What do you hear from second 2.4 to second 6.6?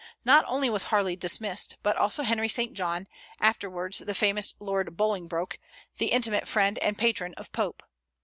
St. John, afterwards the famous Lord Bolingbroke, the intimate